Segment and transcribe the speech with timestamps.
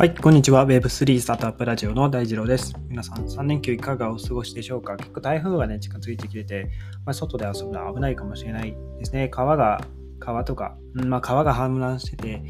[0.00, 0.66] はい、こんにちは。
[0.66, 2.74] Web3 スタートアップラジオの大二郎です。
[2.88, 4.96] 皆さん、3連休いかがお過ごしでしょうか？
[4.96, 6.70] 結構台風がね、近づいてきてて、
[7.04, 9.28] まあ、外で遊ぶのは危ないかもしれないですね。
[9.28, 9.84] 川が、
[10.18, 12.42] 川とか、んまあ、川が氾濫してて、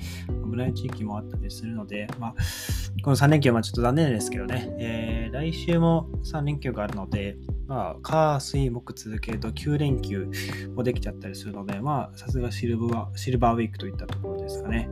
[0.49, 2.35] 危ない地域もあったりするので、まあ、
[3.03, 10.31] この3連休はちょっと残念ですけどね、えー来週も3連休があるので、まあ、火、水、木続けると9連休
[10.77, 14.89] もできちゃったりするので、まあ、さすがシルバー、シルバーウィークといったところですかね。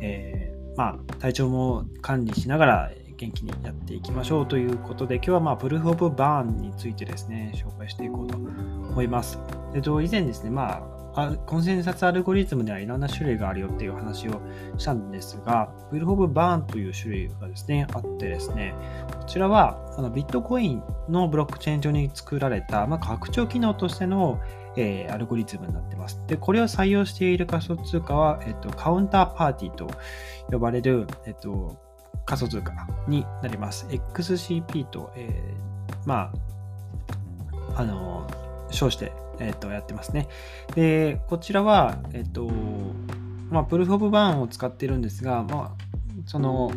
[0.00, 9.38] えーまあ、体調も管理しながら元気にやっていきましょうということで、今日はまあ、プルーフ・オブ・バーンについてですね、紹介していこうと思います。
[9.74, 10.82] えっと、以前ですね、ま
[11.14, 14.40] あ、コンセンサスアルゴリズムではいろんな種類があるよっていう話を
[14.78, 18.74] したんですが、プルーフ・オブ・バーンという種類がですね、あってですね、
[19.18, 24.40] こちらはあのビットコインのブロックチェーン上に作られた、まあ、拡張機能としての、
[24.76, 26.20] えーアルゴリズムになってます。
[26.26, 29.90] で、これを採用している仮想通貨は、えっと、カウンターパーティーと
[30.50, 31.76] 呼ばれる、えっと、
[32.24, 32.72] 仮想通貨
[33.08, 33.86] になります。
[33.88, 35.70] XCP と、えー
[36.06, 36.32] ま
[37.76, 38.26] あ、あの、
[38.70, 40.28] 称して、えっと、やってますね。
[40.74, 42.48] で、こちらは、えっと、
[43.50, 45.84] まあ、プルフ・オブ・バーンを使ってるんですが、まあ、
[46.26, 46.70] その、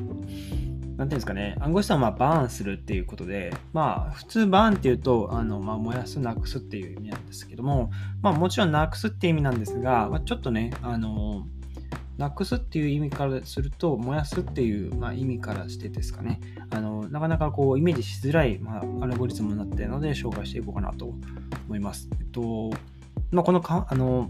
[0.98, 7.92] なんていうんですかね、暗号資産はバーンするっていうことで、まあ、普通バーンっていうと、あのまあ、燃やす、なくすっていう意味なんですけども、
[8.22, 11.48] まあ、もちろんなくすっていう意味なんですが、まあ、ちょっとね、あの、
[12.18, 21.06] なくすっていう意味からすると、燃やすっていう、まあ、意味からしてですかね、あのなかなかこうイメージしづらい、まあ、アルゴリズムになっているので、紹介していこうかなと
[21.68, 22.08] 思います。
[22.20, 22.70] えっと、
[23.32, 24.30] まあ、このか、あの、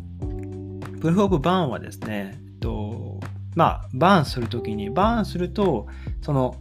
[1.02, 3.19] プルフ・オブ・バーンはですね、えっと、
[3.56, 5.88] まあ、バーンするときに、バーンすると、
[6.23, 6.55] その、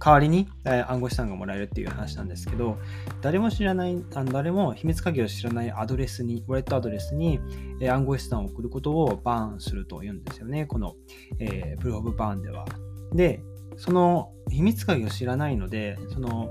[0.00, 2.78] 代わりに、えー暗号資産がもらえるっていう話なんですけど、
[3.20, 7.40] 誰も知らない、あの誰も秘密鍵を知らないアドレスに、ウォレットアドレスに、
[7.80, 10.66] えー暗号資産を送ることをバーンすると言うんですよね。
[10.66, 10.94] この、
[11.38, 12.64] えープル・オブ・バーンでは。
[13.12, 13.42] で、
[13.76, 16.50] その秘密鍵を知らないので、その、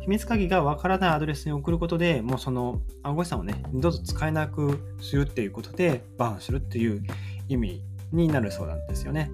[0.00, 7.02] 秘密鍵がわからないアドレスに送ることでもうその暗号資産をね、二度と使えなくするっていうことで、バーンするっていう
[7.48, 7.82] 意味
[8.12, 9.30] になるそうなんですよね。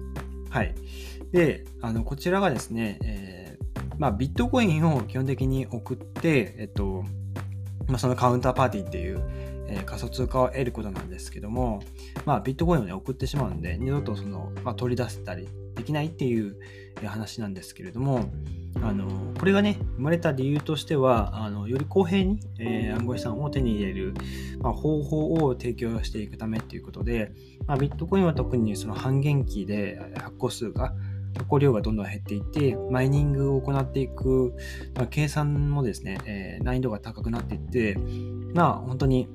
[0.49, 0.75] はい。
[1.31, 7.03] で、あのこちらがですね、えーまあ、ビットコインを基本的に送って、えっと、
[7.87, 9.23] まあ、そのカウンターパーティーっていう、
[9.67, 11.81] えー仮想通貨を得ることなんですけども、
[12.25, 16.57] まあ、ビットコインをね、送ってしまうんで、二度とその、ま、取り出せたりできないっていう
[17.05, 18.29] 話なんですけれども、
[18.81, 24.13] あのこれがね、生まれた理由としては、あのより公平に、えー暗号資産を手に入れる、
[24.59, 27.31] まあ、方法を提供していくためということで、
[27.65, 30.93] まあ、ビットコインは特にその半減期で発行数が、
[31.35, 34.53] 発行量がどんどん減っていって、マイニングを行っていく、
[34.95, 37.97] まあ、計算もですね、えー難易度が高くなっていって、
[38.53, 39.27] まあ本当に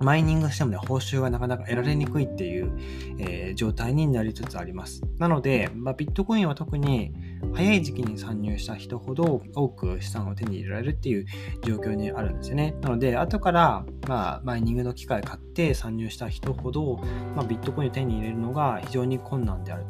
[0.00, 2.72] マイニングしてもね、報酬がなかなか得られにくいっていう、
[3.18, 5.02] えー状態になりつつあります。
[5.18, 7.12] なので、まあ、ビットコインは特に
[7.54, 11.26] 早い時期に参入した人ほど多く資産を手に入れられるっていう
[11.62, 12.74] 状況にあるんですよね。
[12.80, 16.96] なので、後から、まあ、マイニングの機械買って参入した人ほど、
[17.34, 19.84] まあ、ビットコインを手に入れるのが非常に困難である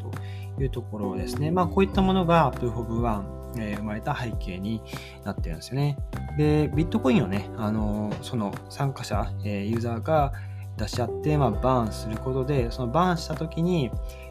[0.57, 1.51] というところですね。
[1.51, 4.83] まあ、こういったものが Proof of One、えー生まれた背景に
[5.25, 5.99] なってるんですよね。
[6.37, 10.33] で、ビットコインをね、あのその参加者、えーユーザーが
[10.77, 13.91] 出し合って、まあ、バーンすることで、そのバーンしたときに、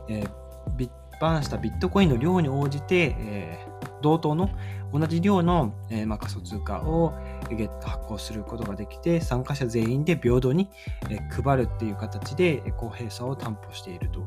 [0.10, 0.30] えー
[0.78, 0.90] ビ
[1.22, 3.68] バーンしたビットコインの量に応じて、え
[4.02, 4.50] 同等の
[4.94, 7.14] 同じ量の、えーまあ、仮想通貨を
[7.50, 10.70] ゲット発行することができて、参加者全員で平等に、
[11.10, 14.26] え配るっていう形で公平さを担保していると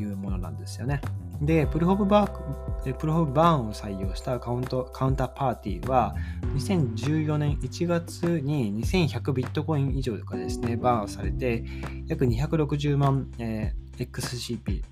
[0.00, 1.00] いうものなんですよね。
[1.40, 6.14] で、プルホブバーク、プルホブバーンを採用したカウントカウンターパーティーは、
[6.54, 11.64] 2014年1月に2100ビットコイン以上がですね、バーンされて、
[12.06, 14.82] 約260万、えー XCP、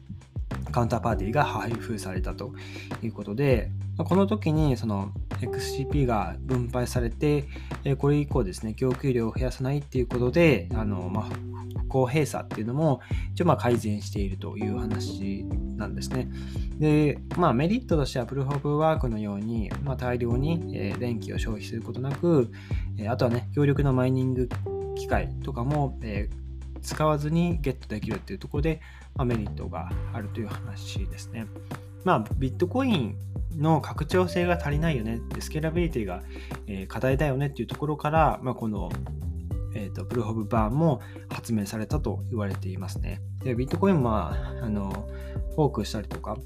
[0.71, 2.53] カウンターパーティーが配布されたと
[3.03, 5.11] いうことで、この時にその
[5.41, 7.45] XCP が分配されて、
[7.99, 11.52] これ以降ですね、供給量を増やさないっていうことで、あのまあ、
[11.93, 13.03] 公平さっていうのも
[13.35, 15.45] 一応まあ改善しているという話
[15.77, 16.27] なんですね。
[16.79, 22.51] で、まあ、メリットとしては、プルーフ・オブ・ワークのように、まあ、大量に、え電気を消費することなく、
[22.97, 24.49] えあとはね、強力なマイニング
[24.97, 26.31] 機械とかも、え
[26.81, 28.81] 使わずにゲットできるっていうところで、
[29.15, 31.47] まあ、メリットがあるという話ですね。
[32.05, 33.17] まあ、ビットコイン
[33.59, 36.23] の拡張性が足りないよね、スケーラビリティが、
[36.67, 38.91] え課題だよねっていうところから、まあ、この、
[39.75, 43.21] えーとプルーフ・オブ・バーも発明されたと言われていますね。
[43.45, 45.09] で、ビットコインは、あの、
[45.57, 46.37] フォークしたりとか、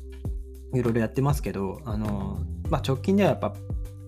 [0.75, 2.39] いろいろやってますけど、あの、
[2.71, 3.55] まあ、直近ではやっぱ、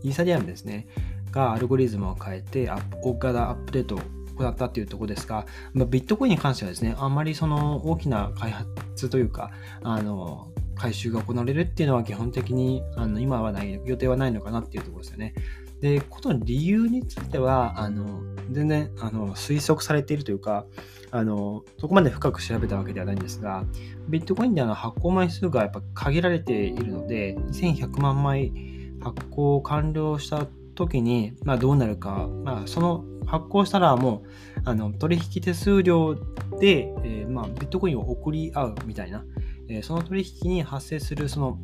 [0.02, 0.86] イーサリアムですね、
[1.30, 2.70] がアルゴリズムを変えて、
[3.02, 4.00] 大型アップデートを
[4.36, 9.50] 行ったっていうところですが、まあ、ビットコインに関してはですね、あんまりその大きな開発というか、
[9.82, 10.48] あの、
[10.78, 15.34] 回収が行われるっていうのは基本的にあの今はない予定はないのかなっていうところですよね。
[15.80, 20.66] で、この理由については、あの全然あの推測されているというか、
[21.10, 23.64] あのそこまで深く調べたわけではないんですが、
[24.08, 28.52] ビットコインであの発行枚数がやっぱ限られているので、2100万枚
[29.00, 36.14] 発行完了した時に、まあ、どうなるか、まあ、その発行したらもうあの取引手数料
[36.60, 39.24] で、えー、まあ、ビットコインを送り合うみたいな、
[39.68, 41.58] えー、その取引に発生するその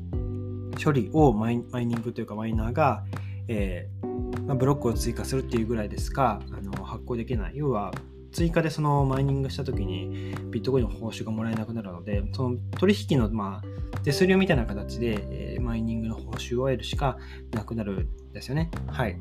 [0.82, 3.05] 処理をマイニングというかマイナーが、
[3.49, 7.52] えー、まあ、ブロックを追加するっていうぐらいですかあの発行できない。
[7.56, 7.93] 要は
[8.32, 17.17] 追加でそのマイニングした時にビットコインの報酬がもらえなくなるので、その取引のまあ手数料みたいな形で、えー、マイニングの報酬を得るしか
[17.52, 18.70] なくなるんですよね。
[18.88, 19.17] はい。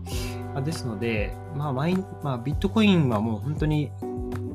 [0.54, 3.92] まあ、ですので、まあマイまあ、ビットコインはもう本当に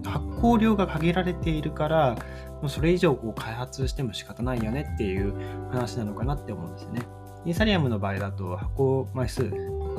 [0.04, 2.16] 発行量が限られているから、
[2.60, 5.34] もうそれ以上こう開発しても仕方ないよねっていう
[5.70, 7.02] 話なのかなって思うんですよね。
[7.44, 9.50] イーサリアムの場合だと発行枚数、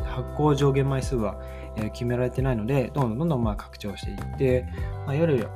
[0.03, 1.41] 発行上限枚数は
[1.93, 4.65] 決められてないので、どんどんどんどんまあ拡張していって、
[5.05, 5.47] まあ、いわゆる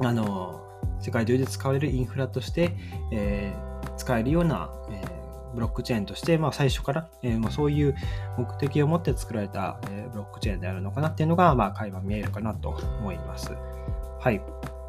[0.00, 0.60] あの
[1.00, 2.72] 世界中で使われるインフラとして、
[3.12, 7.94] えー、使えるような、えー、ブロックチェーンとして、まあ、最初から、えーまあ、そういう
[8.38, 13.52] 目的を持って作られた、え、ブロックチェーンであるのかなっていうのが、まあ、垣間見えるかなと思います。
[14.18, 14.40] はい。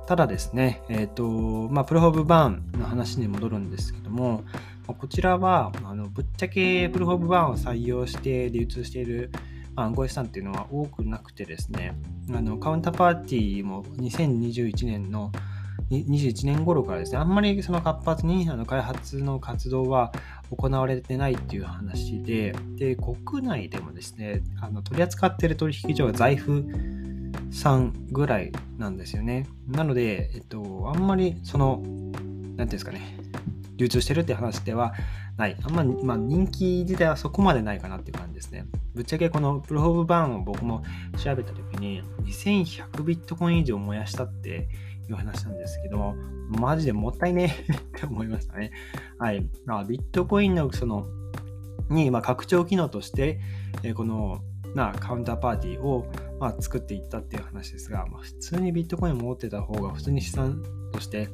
[0.07, 1.27] ただですね、えっ、と、
[1.69, 4.43] まあ、プロホブバーンの話に戻るんですけども、
[4.93, 9.31] こちらは、あのぶっちゃけプロホブバーンを採用して流通している
[9.75, 11.93] 暗号資産っていうのは多くなくてですね、
[12.33, 15.31] あのカウンターパーティーも2021年の
[15.89, 20.11] 21年頃からですね、あんまりその活発にあの開発の活動は
[20.49, 26.65] 行われてないっていう話で、で、国内でもですね、あの取り扱っている取引所は財布
[27.51, 29.47] さんぐらいなんですよね。
[29.67, 33.17] なので、えっと、あんまりその、なんていうんですかね、
[33.75, 34.93] 流通してるって話では
[35.37, 35.57] ない。
[35.61, 38.65] あんま、まあ、人気自体はそこまでないかなっていう感じですね。
[38.93, 40.83] ぶっちゃけこのプロフォブバーンを僕も
[41.23, 44.69] 調べたときに2100ビットコイン以上燃やしたって
[45.09, 46.15] いう話なんですけど、
[46.49, 48.71] マジでもったいねえ って思いましたね。
[49.19, 49.47] はい。
[49.65, 51.05] まあ、ビットコインのその、
[51.89, 53.39] に、まあ、拡張機能として、
[53.83, 54.41] えー、この、
[54.75, 56.05] まあ、カウンターパーティーを、
[56.39, 60.61] まあ、作っていったっていう話ですが、まあ、普通にビットコインを持ってた方が普通に資産
[60.91, 61.29] として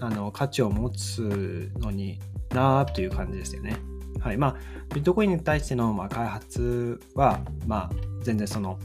[0.00, 2.18] あの価値を持つのに
[2.50, 3.76] なーという感じですよね。
[4.20, 4.56] はいまあ、
[4.94, 7.90] ビットコインに対してのまあ開発は、まあ、
[8.22, 8.78] 全然その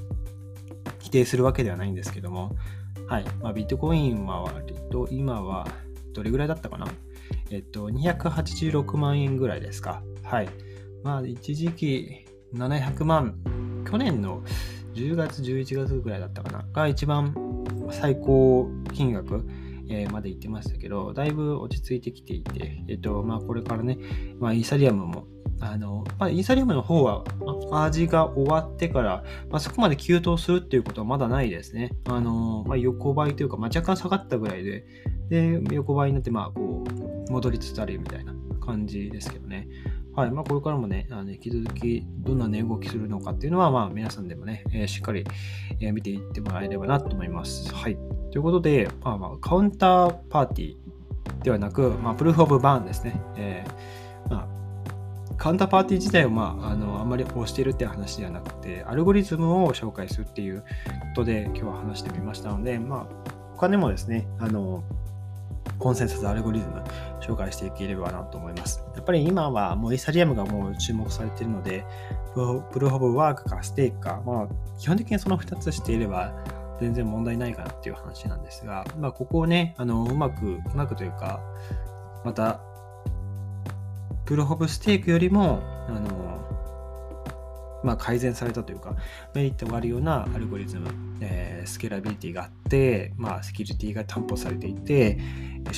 [1.00, 2.56] 否定するわけではないんですけども、
[3.08, 5.68] はいまあ、ビットコインは割と今は
[6.14, 6.88] どれぐらいだったかな？
[7.52, 10.02] えっと、286万円ぐらいですか。
[10.24, 10.50] はい。
[11.04, 13.40] まあ、一時期700万、
[13.90, 14.44] 去年の
[14.96, 17.34] 10月、11月ぐらいだったかな、が一番
[17.92, 19.46] 最高金額
[19.90, 23.98] えー、まで行ってましたけど、だいぶ落ち着いてきていて、えっ、と、まあ、これからね、
[24.40, 25.28] まあ、イーサリアムも、
[25.60, 27.24] あの、まあ、イーサリアムの方は、
[27.72, 31.92] 味が終わってから、まあ、そこまで急騰するっていうことはまだないですね。
[32.06, 34.86] あの、まあ、横ばいというか、まあ、若干下がったぐらいで、
[35.30, 36.84] で、横ばいになって、まあ、こ
[37.30, 39.68] う、戻りつつあるみたいな感じですけどね。
[40.18, 45.24] はいまあ、これからもね、あの引き続きどんな値動きするのかっていうのは、まあ、皆さんでもね、えー、しっかり、
[45.80, 47.72] えー、見ていってもらえればなと思います。
[47.72, 48.00] はい。
[48.32, 53.22] ということで、まあ、まあカウンターパーティーではなく、まあ、プルーフ・オブ・バーンですね。
[53.36, 54.48] えーま、
[55.38, 60.66] カウンターパーティー自体を、まあ、あのあんまり押しているって話ではなくて、アルゴリズムを紹介するっていうこ
[61.18, 64.84] とで今日は話してみましたので、まあ、他にもですね、あの
[65.78, 66.84] コンセンサスアルゴリズム
[67.28, 68.84] 紹介していければなと思います。
[68.96, 71.86] やっぱり今はもうイーサリアムがもう注目されているので、
[72.34, 74.48] プルーフ・オブ・ワークかステークか、まあ、
[74.80, 76.34] 基本的にその2つしていれば
[76.80, 81.42] 全然問題ないかなっていう話なんですが、まあ、ここをね、あのうまく、うまくというか、
[82.24, 82.62] また、
[84.26, 86.57] プルーフ・オブ・ステークよりも、あの
[87.84, 88.96] まあ、改善されたというか、
[89.34, 90.90] メリットがあるようなアルゴリズム、
[91.22, 95.20] えー、スケーラビリティがあって、まあ、セキュリティが担保されていて、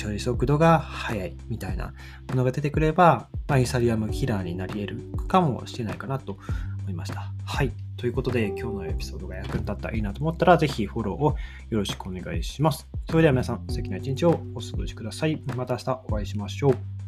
[0.02, 1.92] 処理速度が速いみたいな
[2.28, 6.38] ものが出てくれば、まあ、イーサリアムキラーになり得るかもしれないかなと
[6.80, 7.32] 思いました。
[7.44, 7.72] はい。
[7.96, 11.36] ということで、今日のエピソードが役に立ったらいいなと思ったら、ぜひフォローを
[11.70, 12.88] よろしくお願いします。
[13.08, 15.42] それでは皆さん、素敵な一日をお過ごしください。
[15.56, 16.99] また明日お会いしましょう。